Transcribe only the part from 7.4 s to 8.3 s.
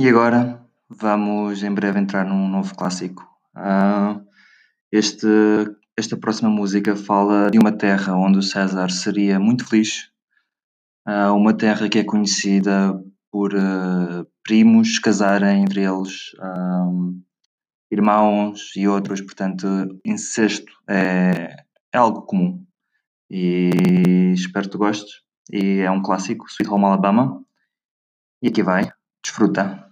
de uma terra